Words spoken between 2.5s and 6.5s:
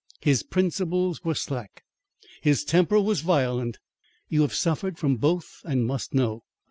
temper violent. You have suffered from both and must know.